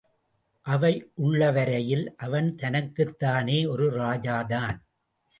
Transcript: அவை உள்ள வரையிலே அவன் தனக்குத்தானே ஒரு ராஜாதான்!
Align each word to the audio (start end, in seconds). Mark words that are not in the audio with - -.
அவை 0.65 1.11
உள்ள 1.15 1.51
வரையிலே 1.51 2.13
அவன் 2.17 2.55
தனக்குத்தானே 2.55 3.65
ஒரு 3.65 3.85
ராஜாதான்! 3.91 4.79